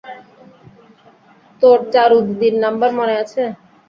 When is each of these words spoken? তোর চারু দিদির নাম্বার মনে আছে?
তোর 1.61 1.79
চারু 1.93 2.17
দিদির 2.27 2.55
নাম্বার 2.63 2.89
মনে 2.99 3.15
আছে? 3.23 3.41